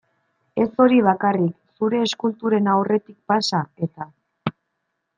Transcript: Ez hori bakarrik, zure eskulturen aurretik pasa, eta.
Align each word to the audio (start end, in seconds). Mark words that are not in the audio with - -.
Ez 0.63 0.69
hori 0.85 0.97
bakarrik, 1.07 1.53
zure 1.83 2.01
eskulturen 2.07 2.73
aurretik 2.77 3.17
pasa, 3.33 3.63
eta. 3.89 4.13